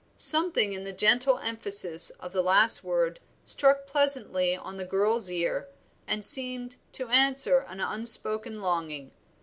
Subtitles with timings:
[0.17, 5.67] Something in the gentle emphasis of the last word struck pleasantly on the girl's ear,
[6.07, 9.11] and seemed to answer an unspoken longing.